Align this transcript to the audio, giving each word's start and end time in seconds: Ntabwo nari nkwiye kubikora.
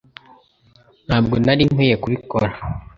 Ntabwo 1.07 1.35
nari 1.45 1.63
nkwiye 1.69 1.95
kubikora. 2.03 2.47